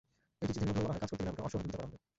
[0.41, 1.97] একটি চিঠির মাধ্যমে বলা হয়, কাজ করতে গেলে আমাকে অসহযোগিতা করা হবে।